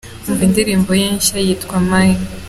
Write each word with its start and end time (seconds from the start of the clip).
Umva 0.27 0.43
indirimbo 0.47 0.91
ye 0.99 1.07
nshya 1.15 1.37
yitwa 1.45 1.75
"Mine". 1.89 2.23